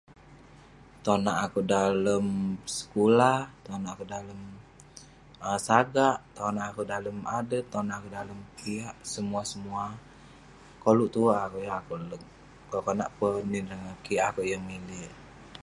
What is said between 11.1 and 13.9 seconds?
tuwerk akouk, yeng akouk lerk. Konak konak peh nin ireh